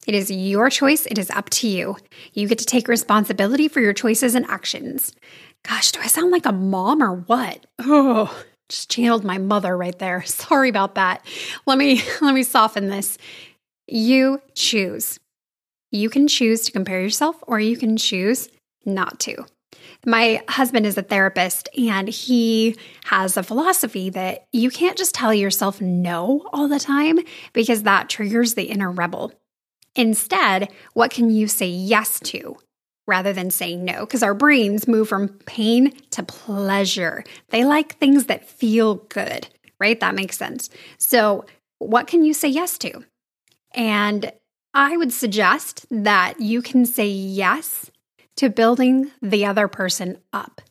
It 0.08 0.16
is 0.16 0.32
your 0.32 0.70
choice. 0.70 1.06
It 1.06 1.18
is 1.18 1.30
up 1.30 1.50
to 1.52 1.68
you. 1.68 1.98
You 2.34 2.48
get 2.48 2.58
to 2.60 2.66
take 2.66 2.88
responsibility 2.88 3.68
for 3.68 3.82
your 3.82 3.94
choices 3.94 4.36
and 4.36 4.46
actions. 4.48 5.14
Gosh, 5.68 5.92
do 5.92 6.00
I 6.00 6.08
sound 6.08 6.32
like 6.32 6.46
a 6.46 6.52
mom 6.52 7.04
or 7.04 7.16
what? 7.16 7.66
Oh, 7.80 8.44
just 8.70 8.90
channeled 8.90 9.24
my 9.24 9.38
mother 9.38 9.76
right 9.78 9.98
there. 10.00 10.24
Sorry 10.26 10.70
about 10.70 10.96
that. 10.96 11.26
Let 11.66 11.78
me 11.78 12.02
let 12.22 12.34
me 12.34 12.44
soften 12.44 12.88
this. 12.88 13.18
You 13.88 14.42
choose. 14.56 15.20
You 15.92 16.10
can 16.10 16.28
choose 16.28 16.62
to 16.62 16.72
compare 16.72 17.02
yourself 17.02 17.36
or 17.48 17.60
you 17.60 17.76
can 17.76 17.98
choose 17.98 18.50
not 18.86 19.20
to. 19.22 19.46
My 20.06 20.42
husband 20.48 20.86
is 20.86 20.98
a 20.98 21.04
therapist 21.04 21.70
and 21.78 22.08
he 22.08 22.76
has 23.06 23.38
a 23.38 23.44
philosophy 23.44 24.10
that 24.12 24.46
you 24.52 24.70
can't 24.70 24.98
just 24.98 25.14
tell 25.14 25.34
yourself 25.34 25.82
no 25.82 26.48
all 26.54 26.68
the 26.68 26.80
time 26.80 27.20
because 27.54 27.84
that 27.84 28.10
triggers 28.10 28.54
the 28.54 28.64
inner 28.64 28.92
rebel. 28.92 29.34
Instead, 29.96 30.72
what 30.94 31.12
can 31.12 31.30
you 31.30 31.48
say 31.48 31.68
yes 31.68 32.20
to? 32.22 32.58
rather 33.10 33.34
than 33.34 33.50
saying 33.50 33.84
no, 33.84 34.02
because 34.06 34.22
our 34.22 34.36
brains 34.36 34.88
move 34.88 35.10
from 35.10 35.30
pain 35.48 35.92
to 36.12 36.22
pleasure. 36.22 37.24
They 37.50 37.66
like 37.66 37.98
things 37.98 38.26
that 38.26 38.48
feel 38.48 38.96
good, 39.10 39.48
right? 39.80 40.00
That 40.00 40.14
makes 40.14 40.38
sense. 40.38 40.70
So, 41.00 41.46
what 41.80 42.06
can 42.06 42.24
you 42.24 42.36
say 42.36 42.50
yes 42.50 42.78
to? 42.78 43.04
And 43.74 44.32
I 44.76 44.96
would 44.96 45.12
suggest 45.12 45.88
that 45.90 46.40
you 46.40 46.62
can 46.62 46.86
say 46.86 47.08
yes 47.08 47.90
to 48.38 48.50
building 48.50 49.12
the 49.22 49.46
other 49.46 49.68
person 49.68 50.20
up. 50.34 50.62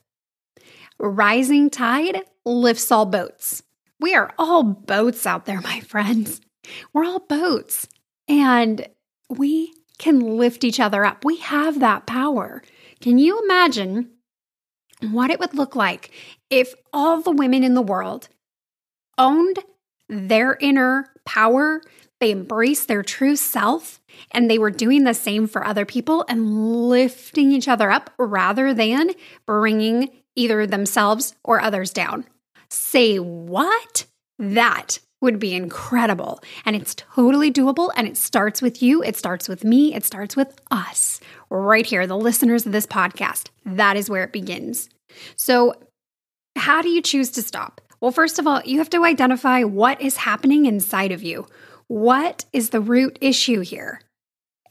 Rising 0.99 1.71
tide 1.71 2.23
lifts 2.45 2.91
all 2.91 3.07
boats. 3.07 3.62
We 4.00 4.15
are 4.15 4.33
all 4.38 4.62
boats 4.62 5.27
out 5.27 5.45
there, 5.47 5.61
my 5.61 5.81
friends. 5.81 6.41
We're 6.93 7.05
all 7.05 7.21
boats. 7.21 7.87
And 8.27 8.87
we 9.29 9.73
can 9.99 10.37
lift 10.37 10.65
each 10.65 10.81
other 10.81 11.05
up. 11.05 11.25
We 11.25 11.38
have 11.38 11.81
that 11.81 12.07
power. 12.07 12.62
Can 13.00 13.19
you 13.19 13.41
imagine 13.43 14.11
what 15.11 15.31
it 15.31 15.38
would 15.38 15.55
look 15.55 15.77
like 15.77 16.11
if 16.50 16.75
all 16.93 17.21
the 17.21 17.31
women 17.31 17.62
in 17.62 17.75
the 17.75 17.83
world 17.83 18.29
owned 19.17 19.59
their 20.09 20.57
inner 20.61 21.12
power, 21.25 21.81
they 22.20 22.32
embraced 22.32 22.88
their 22.88 23.02
true 23.02 23.37
self, 23.37 24.00
and 24.30 24.50
they 24.50 24.58
were 24.58 24.70
doing 24.70 25.04
the 25.04 25.14
same 25.14 25.46
for 25.46 25.64
other 25.64 25.84
people 25.84 26.25
and 26.28 26.88
lifting 26.88 27.52
each 27.52 27.68
other 27.68 27.90
up 27.90 28.10
rather 28.18 28.75
than 28.75 29.10
bringing 29.46 30.10
either 30.38 30.66
themselves 30.66 31.34
or 31.44 31.60
others 31.60 31.90
down? 31.90 32.25
Say 32.70 33.18
what? 33.18 34.06
That 34.38 35.00
would 35.20 35.40
be 35.40 35.54
incredible. 35.54 36.40
And 36.64 36.76
it's 36.76 36.94
totally 36.94 37.52
doable. 37.52 37.90
And 37.96 38.06
it 38.06 38.16
starts 38.16 38.62
with 38.62 38.82
you. 38.82 39.02
It 39.02 39.16
starts 39.16 39.48
with 39.48 39.64
me. 39.64 39.94
It 39.94 40.04
starts 40.04 40.37
with 40.37 40.60
us 40.70 41.20
right 41.50 41.84
here, 41.84 42.06
the 42.06 42.16
listeners 42.16 42.66
of 42.66 42.72
this 42.72 42.87
podcast. 42.87 43.48
That 43.66 43.96
is 43.96 44.08
where 44.08 44.22
it 44.22 44.32
begins. 44.32 44.88
So, 45.37 45.75
how 46.56 46.82
do 46.82 46.88
you 46.88 47.02
choose 47.02 47.30
to 47.30 47.42
stop? 47.42 47.80
Well, 48.00 48.12
first 48.12 48.38
of 48.38 48.46
all, 48.46 48.62
you 48.64 48.78
have 48.78 48.90
to 48.90 49.04
identify 49.04 49.64
what 49.64 50.00
is 50.00 50.18
happening 50.18 50.66
inside 50.66 51.10
of 51.10 51.22
you. 51.22 51.46
What 51.88 52.45
is 52.52 52.71
the 52.71 52.80
root 52.80 53.18
issue 53.21 53.61
here? 53.61 54.00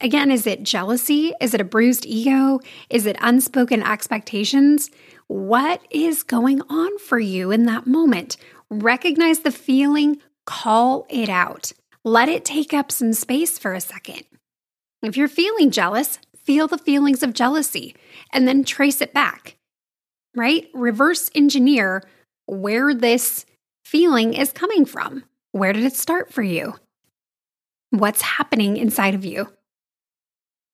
Again, 0.00 0.30
is 0.30 0.46
it 0.46 0.62
jealousy? 0.62 1.32
Is 1.40 1.52
it 1.52 1.60
a 1.60 1.64
bruised 1.64 2.06
ego? 2.06 2.60
Is 2.88 3.06
it 3.06 3.16
unspoken 3.20 3.82
expectations? 3.82 4.90
What 5.26 5.82
is 5.90 6.22
going 6.22 6.62
on 6.70 6.98
for 6.98 7.18
you 7.18 7.50
in 7.50 7.66
that 7.66 7.86
moment? 7.86 8.36
Recognize 8.70 9.40
the 9.40 9.50
feeling, 9.50 10.20
Call 10.48 11.06
it 11.10 11.28
out. 11.28 11.72
Let 12.04 12.30
it 12.30 12.42
take 12.42 12.72
up 12.72 12.90
some 12.90 13.12
space 13.12 13.58
for 13.58 13.74
a 13.74 13.82
second. 13.82 14.22
If 15.02 15.14
you're 15.14 15.28
feeling 15.28 15.70
jealous, 15.70 16.18
feel 16.42 16.66
the 16.66 16.78
feelings 16.78 17.22
of 17.22 17.34
jealousy 17.34 17.94
and 18.32 18.48
then 18.48 18.64
trace 18.64 19.02
it 19.02 19.12
back, 19.12 19.56
right? 20.34 20.70
Reverse 20.72 21.30
engineer 21.34 22.02
where 22.46 22.94
this 22.94 23.44
feeling 23.84 24.32
is 24.32 24.50
coming 24.52 24.86
from. 24.86 25.24
Where 25.52 25.74
did 25.74 25.84
it 25.84 25.94
start 25.94 26.32
for 26.32 26.42
you? 26.42 26.76
What's 27.90 28.22
happening 28.22 28.76
inside 28.76 29.14
of 29.14 29.24
you? 29.24 29.48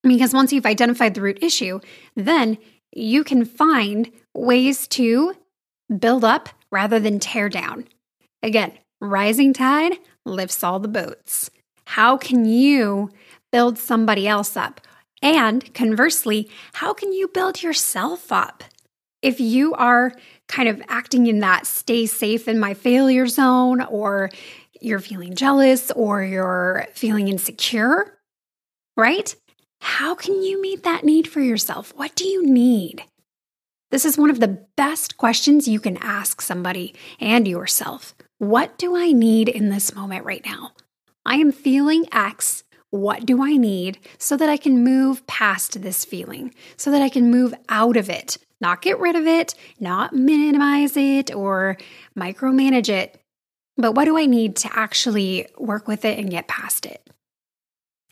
Because 0.03 0.35
once 0.35 0.53
you've 0.53 0.67
identified 0.67 1.15
the 1.15 1.23
root 1.23 1.43
issue, 1.43 1.81
then 2.15 2.59
you 2.93 3.25
can 3.25 3.45
find 3.45 4.11
ways 4.35 4.87
to 4.89 5.35
build 5.99 6.25
up 6.25 6.49
rather 6.71 7.01
than 7.01 7.19
tear 7.19 7.49
down. 7.49 7.87
Again, 8.43 8.73
Rising 9.05 9.53
tide 9.53 9.99
lifts 10.25 10.65
all 10.65 10.79
the 10.79 10.89
boats. 10.89 11.51
How 11.85 12.17
can 12.17 12.47
you 12.47 13.11
build 13.53 13.77
somebody 13.77 14.27
else 14.27 14.57
up? 14.57 14.81
And 15.21 15.75
conversely, 15.75 16.49
how 16.73 16.95
can 16.95 17.13
you 17.13 17.29
build 17.29 17.63
yourself 17.63 18.33
up? 18.33 18.65
If 19.21 19.41
you 19.41 19.75
are 19.75 20.13
kind 20.49 20.71
of 20.71 20.83
acting 20.89 21.27
in 21.27 21.41
that 21.41 21.67
stay 21.67 22.07
safe 22.07 22.49
in 22.49 22.59
my 22.59 22.73
failure 22.73 23.27
zone, 23.27 23.83
or 23.83 24.31
you're 24.85 25.01
feeling 25.01 25.35
jealous, 25.35 25.91
or 25.93 26.23
you're 26.23 26.87
feeling 26.95 27.29
insecure, 27.29 28.19
right? 28.97 29.35
How 29.81 30.15
can 30.15 30.43
you 30.43 30.61
meet 30.61 30.83
that 30.85 31.05
need 31.05 31.29
for 31.29 31.41
yourself? 31.41 31.93
What 31.97 32.15
do 32.15 32.27
you 32.27 32.47
need? 32.47 33.05
This 33.91 34.05
is 34.05 34.19
one 34.19 34.31
of 34.31 34.41
the 34.41 34.67
best 34.77 35.17
questions 35.17 35.69
you 35.69 35.79
can 35.79 35.97
ask 35.99 36.41
somebody 36.41 36.95
and 37.21 37.47
yourself. 37.47 38.15
What 38.39 38.77
do 38.79 38.97
I 38.97 39.13
need 39.13 39.49
in 39.49 39.69
this 39.69 39.95
moment 39.95 40.25
right 40.25 40.45
now? 40.45 40.73
I 41.25 41.37
am 41.37 41.53
feeling 41.53 42.07
X. 42.13 42.65
What 42.91 43.27
do 43.27 43.43
I 43.43 43.57
need 43.57 43.99
so 44.19 44.37
that 44.37 44.49
I 44.49 44.57
can 44.57 44.85
move 44.85 45.27
past 45.27 45.83
this 45.83 46.05
feeling, 46.05 46.55
so 46.77 46.91
that 46.91 47.03
I 47.03 47.09
can 47.09 47.31
move 47.31 47.55
out 47.69 47.97
of 47.97 48.09
it, 48.09 48.39
not 48.61 48.83
get 48.83 48.99
rid 48.99 49.17
of 49.17 49.27
it, 49.27 49.55
not 49.81 50.13
minimize 50.13 50.97
it 50.97 51.35
or 51.35 51.77
micromanage 52.17 52.89
it, 52.89 53.21
but 53.77 53.93
what 53.93 54.05
do 54.05 54.17
I 54.17 54.27
need 54.27 54.57
to 54.57 54.71
actually 54.73 55.47
work 55.59 55.89
with 55.89 56.05
it 56.05 56.19
and 56.19 56.31
get 56.31 56.49
past 56.49 56.87
it? 56.87 57.09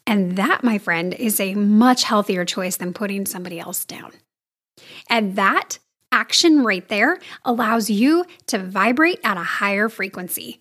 And 0.06 0.36
that, 0.36 0.64
my 0.64 0.78
friend, 0.78 1.14
is 1.14 1.38
a 1.38 1.54
much 1.54 2.04
healthier 2.04 2.44
choice 2.44 2.76
than 2.76 2.92
putting 2.92 3.24
somebody 3.26 3.60
else 3.60 3.84
down. 3.84 4.12
And 5.08 5.36
that 5.36 5.78
action 6.10 6.64
right 6.64 6.86
there 6.88 7.18
allows 7.44 7.88
you 7.88 8.24
to 8.48 8.58
vibrate 8.58 9.20
at 9.22 9.36
a 9.36 9.42
higher 9.42 9.88
frequency. 9.88 10.60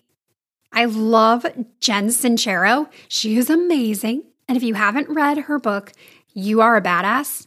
I 0.72 0.86
love 0.86 1.44
Jen 1.80 2.08
Sincero. 2.08 2.88
She 3.08 3.36
is 3.36 3.50
amazing. 3.50 4.24
And 4.48 4.56
if 4.56 4.62
you 4.62 4.74
haven't 4.74 5.10
read 5.10 5.38
her 5.38 5.58
book, 5.58 5.92
You 6.32 6.62
Are 6.62 6.76
a 6.76 6.82
Badass, 6.82 7.46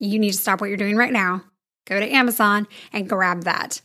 you 0.00 0.18
need 0.18 0.32
to 0.32 0.38
stop 0.38 0.60
what 0.60 0.68
you're 0.68 0.76
doing 0.76 0.96
right 0.96 1.12
now. 1.12 1.44
Go 1.86 2.00
to 2.00 2.12
Amazon 2.12 2.66
and 2.92 3.08
grab 3.08 3.44
that. 3.44 3.80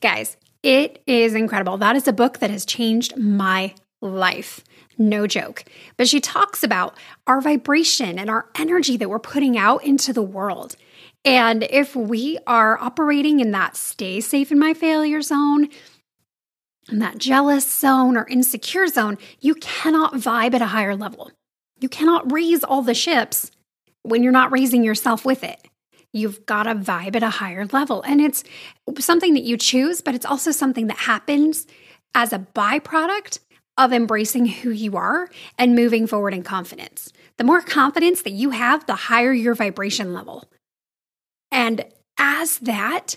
Guys, 0.00 0.36
it 0.64 1.02
is 1.06 1.34
incredible. 1.34 1.76
That 1.76 1.94
is 1.94 2.08
a 2.08 2.12
book 2.12 2.38
that 2.38 2.48
has 2.48 2.64
changed 2.64 3.18
my 3.18 3.74
life. 4.00 4.64
No 4.96 5.26
joke. 5.26 5.64
But 5.98 6.08
she 6.08 6.20
talks 6.20 6.62
about 6.62 6.96
our 7.26 7.42
vibration 7.42 8.18
and 8.18 8.30
our 8.30 8.46
energy 8.56 8.96
that 8.96 9.10
we're 9.10 9.18
putting 9.18 9.58
out 9.58 9.84
into 9.84 10.14
the 10.14 10.22
world. 10.22 10.76
And 11.22 11.64
if 11.64 11.94
we 11.94 12.38
are 12.46 12.78
operating 12.78 13.40
in 13.40 13.50
that 13.50 13.76
stay 13.76 14.20
safe 14.20 14.50
in 14.50 14.58
my 14.58 14.72
failure 14.72 15.20
zone, 15.20 15.68
in 16.90 16.98
that 16.98 17.18
jealous 17.18 17.70
zone 17.70 18.16
or 18.16 18.26
insecure 18.26 18.86
zone, 18.86 19.18
you 19.40 19.54
cannot 19.56 20.14
vibe 20.14 20.54
at 20.54 20.62
a 20.62 20.66
higher 20.66 20.96
level. 20.96 21.30
You 21.78 21.90
cannot 21.90 22.32
raise 22.32 22.64
all 22.64 22.80
the 22.80 22.94
ships 22.94 23.50
when 24.02 24.22
you're 24.22 24.32
not 24.32 24.52
raising 24.52 24.82
yourself 24.82 25.26
with 25.26 25.44
it. 25.44 25.60
You've 26.14 26.46
got 26.46 26.62
to 26.62 26.76
vibe 26.76 27.16
at 27.16 27.24
a 27.24 27.28
higher 27.28 27.66
level. 27.66 28.02
And 28.02 28.20
it's 28.20 28.44
something 29.00 29.34
that 29.34 29.42
you 29.42 29.56
choose, 29.56 30.00
but 30.00 30.14
it's 30.14 30.24
also 30.24 30.52
something 30.52 30.86
that 30.86 30.96
happens 30.96 31.66
as 32.14 32.32
a 32.32 32.38
byproduct 32.38 33.40
of 33.76 33.92
embracing 33.92 34.46
who 34.46 34.70
you 34.70 34.96
are 34.96 35.28
and 35.58 35.74
moving 35.74 36.06
forward 36.06 36.32
in 36.32 36.44
confidence. 36.44 37.12
The 37.36 37.44
more 37.44 37.60
confidence 37.60 38.22
that 38.22 38.30
you 38.30 38.50
have, 38.50 38.86
the 38.86 38.94
higher 38.94 39.32
your 39.32 39.56
vibration 39.56 40.14
level. 40.14 40.44
And 41.50 41.84
as 42.16 42.58
that 42.58 43.16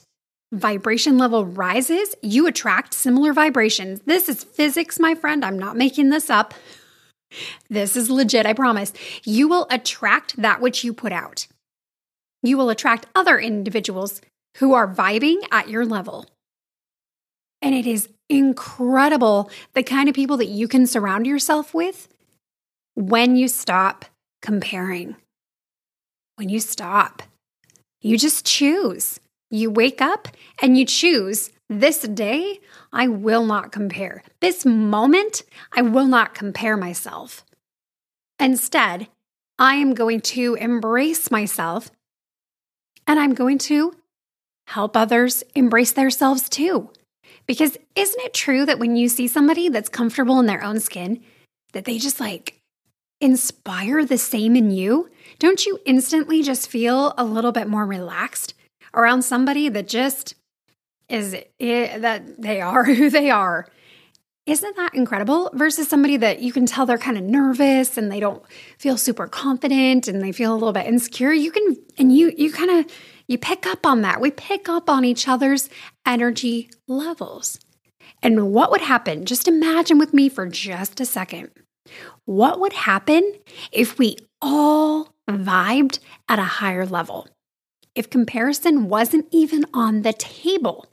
vibration 0.52 1.20
level 1.20 1.46
rises, 1.46 2.16
you 2.24 2.48
attract 2.48 2.96
similar 2.96 3.32
vibrations. 3.32 4.02
This 4.06 4.28
is 4.28 4.44
physics, 4.44 5.00
my 5.00 5.14
friend. 5.14 5.46
I'm 5.46 5.60
not 5.60 5.78
making 5.78 6.10
this 6.10 6.30
up. 6.30 6.54
This 7.70 7.98
is 7.98 8.10
legit, 8.10 8.46
I 8.46 8.54
promise. 8.54 8.94
You 9.26 9.50
will 9.50 9.68
attract 9.70 10.42
that 10.42 10.62
which 10.62 10.86
you 10.86 10.94
put 10.94 11.12
out. 11.12 11.46
You 12.44 12.58
will 12.58 12.70
attract 12.70 13.08
other 13.16 13.40
individuals 13.40 14.22
who 14.58 14.74
are 14.74 14.88
vibing 14.88 15.38
at 15.52 15.70
your 15.70 15.86
level. 15.86 16.26
And 17.62 17.74
it 17.74 17.88
is 17.88 18.10
incredible 18.30 19.50
the 19.74 19.84
kind 19.84 20.10
of 20.10 20.16
people 20.16 20.38
that 20.38 20.48
you 20.48 20.68
can 20.68 20.86
surround 20.86 21.26
yourself 21.26 21.74
with 21.74 22.08
when 22.96 23.36
you 23.36 23.48
stop 23.48 24.06
comparing. 24.42 25.16
When 26.36 26.50
you 26.50 26.60
stop, 26.60 27.24
you 28.02 28.18
just 28.18 28.46
choose. 28.46 29.20
You 29.50 29.72
wake 29.72 30.02
up 30.02 30.28
and 30.62 30.78
you 30.78 30.86
choose 30.86 31.52
this 31.70 32.00
day, 32.00 32.62
I 32.94 33.08
will 33.08 33.46
not 33.46 33.72
compare. 33.72 34.24
This 34.40 34.66
moment, 34.66 35.44
I 35.74 35.82
will 35.82 36.08
not 36.08 36.34
compare 36.34 36.78
myself. 36.78 37.44
Instead, 38.40 39.08
I 39.60 39.76
am 39.76 39.94
going 39.94 40.22
to 40.22 40.56
embrace 40.56 41.30
myself 41.30 41.92
and 43.08 43.20
I'm 43.20 43.34
going 43.34 43.58
to 43.60 43.96
help 44.68 44.96
others 44.96 45.44
embrace 45.56 45.94
themselves 45.94 46.50
too. 46.50 46.92
Because 47.48 47.78
isn't 47.96 48.24
it 48.24 48.34
true 48.34 48.66
that 48.66 48.80
when 48.80 48.98
you 48.98 49.08
see 49.08 49.28
somebody 49.28 49.70
that's 49.70 49.90
comfortable 49.90 50.40
in 50.40 50.46
their 50.46 50.64
own 50.64 50.80
skin, 50.82 51.24
that 51.72 51.86
they 51.86 51.98
just 51.98 52.20
like 52.20 52.60
inspire 53.22 54.06
the 54.06 54.18
same 54.18 54.56
in 54.56 54.70
you? 54.70 55.10
Don't 55.40 55.66
you 55.66 55.80
instantly 55.86 56.44
just 56.44 56.70
feel 56.70 57.14
a 57.18 57.24
little 57.24 57.54
bit 57.54 57.70
more 57.70 57.86
relaxed 57.86 58.54
around 58.94 59.22
somebody 59.22 59.70
that 59.70 59.88
just 59.88 60.36
is 61.08 61.34
it, 61.58 62.02
that 62.02 62.42
they 62.42 62.60
are 62.60 62.84
who 62.94 63.10
they 63.10 63.30
are? 63.30 63.68
Isn't 64.48 64.78
that 64.78 64.96
incredible? 64.96 65.50
Versus 65.54 65.90
somebody 65.90 66.16
that 66.18 66.40
you 66.40 66.54
can 66.54 66.66
tell 66.66 66.86
they're 66.86 66.98
kind 66.98 67.18
of 67.18 67.24
nervous 67.26 67.98
and 67.98 68.10
they 68.10 68.22
don't 68.22 68.42
feel 68.80 68.96
super 68.96 69.28
confident 69.28 70.08
and 70.08 70.22
they 70.22 70.32
feel 70.32 70.54
a 70.54 70.56
little 70.56 70.72
bit 70.72 70.88
insecure. 70.88 71.34
You 71.34 71.52
can, 71.52 71.76
and 71.98 72.16
you, 72.16 72.34
you 72.38 72.54
kind 72.54 72.72
of, 72.72 72.92
you 73.28 73.38
pick 73.38 73.68
up 73.68 73.86
on 73.86 74.04
that. 74.04 74.22
We 74.22 74.32
pick 74.32 74.70
up 74.70 74.90
on 74.90 75.04
each 75.04 75.28
other's 75.28 75.70
energy 76.06 76.70
levels. 76.88 77.60
And 78.24 78.54
what 78.54 78.72
would 78.72 78.80
happen? 78.80 79.26
Just 79.26 79.50
imagine 79.50 79.98
with 79.98 80.14
me 80.14 80.30
for 80.30 80.48
just 80.48 81.02
a 81.02 81.06
second. 81.06 81.52
What 82.24 82.62
would 82.62 82.74
happen 82.74 83.34
if 83.74 84.00
we 84.00 84.16
all 84.42 85.14
vibed 85.30 86.00
at 86.30 86.40
a 86.40 86.44
higher 86.44 86.86
level? 86.86 87.28
If 87.96 88.10
comparison 88.10 88.88
wasn't 88.88 89.28
even 89.32 89.66
on 89.74 90.04
the 90.04 90.14
table? 90.14 90.86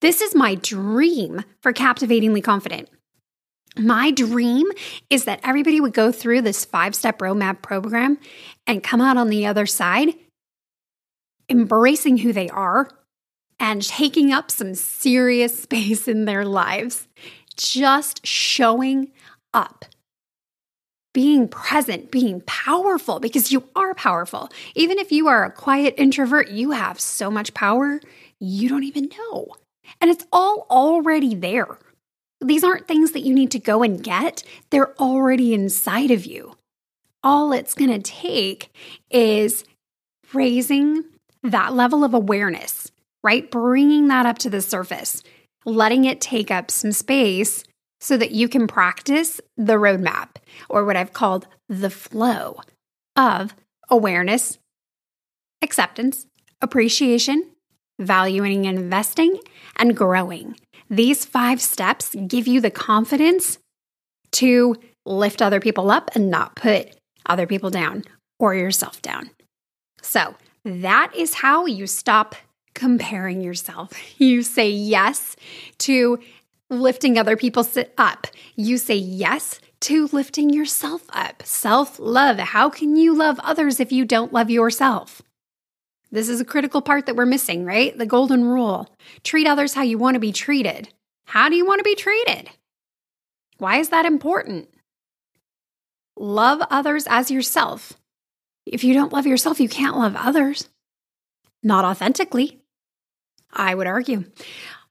This 0.00 0.20
is 0.20 0.34
my 0.34 0.56
dream 0.56 1.42
for 1.62 1.72
Captivatingly 1.72 2.42
Confident. 2.42 2.88
My 3.78 4.10
dream 4.10 4.66
is 5.10 5.24
that 5.24 5.40
everybody 5.42 5.80
would 5.80 5.94
go 5.94 6.12
through 6.12 6.42
this 6.42 6.64
five 6.64 6.94
step 6.94 7.18
roadmap 7.18 7.62
program 7.62 8.18
and 8.66 8.82
come 8.82 9.00
out 9.00 9.16
on 9.16 9.28
the 9.28 9.46
other 9.46 9.66
side 9.66 10.14
embracing 11.48 12.18
who 12.18 12.32
they 12.32 12.48
are 12.48 12.90
and 13.60 13.82
taking 13.82 14.32
up 14.32 14.50
some 14.50 14.74
serious 14.74 15.62
space 15.62 16.08
in 16.08 16.24
their 16.24 16.44
lives. 16.44 17.08
Just 17.56 18.26
showing 18.26 19.12
up, 19.54 19.86
being 21.14 21.48
present, 21.48 22.10
being 22.10 22.42
powerful 22.46 23.18
because 23.18 23.50
you 23.50 23.64
are 23.74 23.94
powerful. 23.94 24.50
Even 24.74 24.98
if 24.98 25.10
you 25.10 25.28
are 25.28 25.44
a 25.44 25.50
quiet 25.50 25.94
introvert, 25.96 26.50
you 26.50 26.72
have 26.72 27.00
so 27.00 27.30
much 27.30 27.54
power 27.54 28.00
you 28.38 28.68
don't 28.68 28.84
even 28.84 29.08
know. 29.08 29.56
And 30.00 30.10
it's 30.10 30.26
all 30.32 30.66
already 30.70 31.34
there. 31.34 31.78
These 32.40 32.64
aren't 32.64 32.86
things 32.86 33.12
that 33.12 33.20
you 33.20 33.34
need 33.34 33.50
to 33.52 33.58
go 33.58 33.82
and 33.82 34.02
get, 34.02 34.42
they're 34.70 34.94
already 35.00 35.54
inside 35.54 36.10
of 36.10 36.26
you. 36.26 36.56
All 37.22 37.52
it's 37.52 37.74
going 37.74 37.90
to 37.90 37.98
take 37.98 38.70
is 39.10 39.64
raising 40.32 41.04
that 41.42 41.72
level 41.72 42.04
of 42.04 42.14
awareness, 42.14 42.90
right? 43.24 43.50
Bringing 43.50 44.08
that 44.08 44.26
up 44.26 44.38
to 44.38 44.50
the 44.50 44.60
surface, 44.60 45.22
letting 45.64 46.04
it 46.04 46.20
take 46.20 46.50
up 46.50 46.70
some 46.70 46.92
space 46.92 47.64
so 48.00 48.16
that 48.16 48.32
you 48.32 48.48
can 48.48 48.66
practice 48.66 49.40
the 49.56 49.74
roadmap 49.74 50.36
or 50.68 50.84
what 50.84 50.96
I've 50.96 51.12
called 51.12 51.46
the 51.68 51.90
flow 51.90 52.60
of 53.16 53.54
awareness, 53.88 54.58
acceptance, 55.62 56.26
appreciation, 56.60 57.50
valuing 57.98 58.64
investing, 58.64 59.38
and 59.76 59.96
growing. 59.96 60.56
These 60.88 61.24
five 61.24 61.60
steps 61.60 62.14
give 62.26 62.46
you 62.46 62.60
the 62.60 62.70
confidence 62.70 63.58
to 64.32 64.76
lift 65.04 65.42
other 65.42 65.60
people 65.60 65.90
up 65.90 66.10
and 66.14 66.30
not 66.30 66.56
put 66.56 66.96
other 67.26 67.46
people 67.46 67.70
down 67.70 68.04
or 68.38 68.54
yourself 68.54 69.02
down. 69.02 69.30
So, 70.02 70.34
that 70.64 71.12
is 71.14 71.34
how 71.34 71.66
you 71.66 71.86
stop 71.86 72.34
comparing 72.74 73.40
yourself. 73.40 73.92
You 74.18 74.42
say 74.42 74.70
yes 74.70 75.36
to 75.78 76.18
lifting 76.70 77.18
other 77.18 77.36
people 77.36 77.66
up. 77.98 78.26
You 78.56 78.78
say 78.78 78.96
yes 78.96 79.60
to 79.80 80.08
lifting 80.12 80.50
yourself 80.50 81.02
up. 81.10 81.42
Self 81.44 81.98
love. 81.98 82.38
How 82.38 82.70
can 82.70 82.96
you 82.96 83.14
love 83.14 83.38
others 83.40 83.78
if 83.78 83.92
you 83.92 84.04
don't 84.04 84.32
love 84.32 84.50
yourself? 84.50 85.22
This 86.10 86.28
is 86.28 86.40
a 86.40 86.44
critical 86.44 86.82
part 86.82 87.06
that 87.06 87.16
we're 87.16 87.26
missing, 87.26 87.64
right? 87.64 87.96
The 87.96 88.06
golden 88.06 88.44
rule 88.44 88.88
treat 89.24 89.46
others 89.46 89.74
how 89.74 89.82
you 89.82 89.98
want 89.98 90.14
to 90.14 90.20
be 90.20 90.32
treated. 90.32 90.88
How 91.26 91.48
do 91.48 91.56
you 91.56 91.66
want 91.66 91.80
to 91.80 91.84
be 91.84 91.96
treated? 91.96 92.50
Why 93.58 93.78
is 93.78 93.88
that 93.88 94.06
important? 94.06 94.68
Love 96.16 96.62
others 96.70 97.06
as 97.08 97.30
yourself. 97.30 97.92
If 98.64 98.84
you 98.84 98.94
don't 98.94 99.12
love 99.12 99.26
yourself, 99.26 99.60
you 99.60 99.68
can't 99.68 99.96
love 99.96 100.16
others. 100.16 100.68
Not 101.62 101.84
authentically, 101.84 102.60
I 103.52 103.74
would 103.74 103.86
argue. 103.86 104.24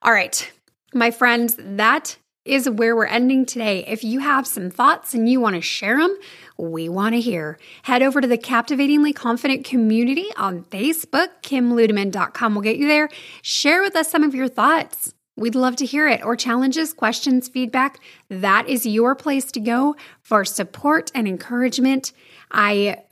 All 0.01 0.11
right, 0.11 0.51
my 0.93 1.11
friends, 1.11 1.55
that 1.57 2.17
is 2.45 2.69
where 2.69 2.95
we're 2.95 3.05
ending 3.05 3.45
today. 3.45 3.83
If 3.87 4.03
you 4.03 4.19
have 4.19 4.45
some 4.45 4.69
thoughts 4.69 5.13
and 5.13 5.27
you 5.27 5.41
want 5.41 5.55
to 5.55 5.61
share 5.61 5.97
them, 5.97 6.15
we 6.57 6.87
want 6.87 7.15
to 7.15 7.21
hear. 7.21 7.57
Head 7.83 8.03
over 8.03 8.21
to 8.21 8.27
the 8.27 8.37
Captivatingly 8.37 9.13
Confident 9.13 9.65
community 9.65 10.27
on 10.37 10.63
Facebook. 10.65 11.29
KimLudeman.com 11.41 12.55
will 12.55 12.61
get 12.61 12.77
you 12.77 12.87
there. 12.87 13.09
Share 13.41 13.81
with 13.81 13.95
us 13.95 14.09
some 14.09 14.23
of 14.23 14.35
your 14.35 14.47
thoughts. 14.47 15.13
We'd 15.37 15.55
love 15.55 15.75
to 15.77 15.85
hear 15.85 16.07
it 16.07 16.23
or 16.23 16.35
challenges, 16.35 16.93
questions, 16.93 17.49
feedback. 17.49 17.99
That 18.29 18.69
is 18.69 18.85
your 18.85 19.15
place 19.15 19.51
to 19.51 19.59
go 19.59 19.95
for 20.21 20.45
support 20.45 21.11
and 21.13 21.27
encouragement. 21.27 22.13
I 22.51 23.03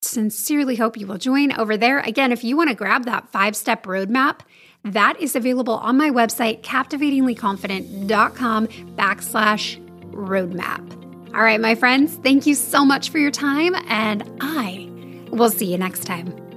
sincerely 0.00 0.76
hope 0.76 0.96
you 0.96 1.06
will 1.06 1.18
join 1.18 1.52
over 1.52 1.76
there. 1.76 2.00
Again, 2.00 2.30
if 2.30 2.44
you 2.44 2.56
want 2.56 2.68
to 2.68 2.76
grab 2.76 3.04
that 3.06 3.28
five 3.30 3.56
step 3.56 3.84
roadmap, 3.84 4.40
that 4.84 5.16
is 5.20 5.36
available 5.36 5.74
on 5.74 5.96
my 5.96 6.10
website, 6.10 6.62
captivatinglyconfident.com 6.62 8.66
backslash 8.66 9.78
roadmap. 10.10 11.34
All 11.34 11.42
right, 11.42 11.60
my 11.60 11.74
friends, 11.74 12.14
thank 12.16 12.46
you 12.46 12.54
so 12.54 12.84
much 12.84 13.08
for 13.10 13.18
your 13.18 13.30
time, 13.30 13.74
and 13.88 14.22
I 14.40 14.88
will 15.30 15.50
see 15.50 15.72
you 15.72 15.78
next 15.78 16.04
time. 16.04 16.51